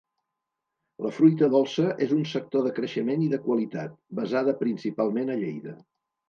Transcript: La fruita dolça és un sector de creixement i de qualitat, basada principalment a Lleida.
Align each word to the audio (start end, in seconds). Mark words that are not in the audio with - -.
La 1.07 1.11
fruita 1.17 1.49
dolça 1.55 1.85
és 2.05 2.13
un 2.15 2.23
sector 2.31 2.65
de 2.69 2.71
creixement 2.79 3.27
i 3.27 3.29
de 3.35 3.41
qualitat, 3.45 3.95
basada 4.23 4.57
principalment 4.65 5.31
a 5.37 5.39
Lleida. 5.45 5.77